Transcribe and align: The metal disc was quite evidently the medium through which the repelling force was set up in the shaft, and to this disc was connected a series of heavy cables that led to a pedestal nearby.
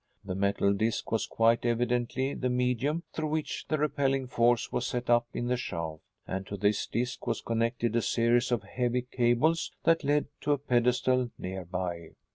The 0.25 0.33
metal 0.33 0.73
disc 0.73 1.11
was 1.11 1.27
quite 1.27 1.63
evidently 1.63 2.33
the 2.33 2.49
medium 2.49 3.03
through 3.13 3.29
which 3.29 3.67
the 3.67 3.77
repelling 3.77 4.25
force 4.25 4.71
was 4.71 4.87
set 4.87 5.11
up 5.11 5.27
in 5.31 5.45
the 5.45 5.57
shaft, 5.57 6.01
and 6.25 6.43
to 6.47 6.57
this 6.57 6.87
disc 6.87 7.27
was 7.27 7.39
connected 7.41 7.95
a 7.95 8.01
series 8.01 8.51
of 8.51 8.63
heavy 8.63 9.03
cables 9.03 9.73
that 9.83 10.03
led 10.03 10.25
to 10.39 10.53
a 10.53 10.57
pedestal 10.57 11.29
nearby. 11.37 12.13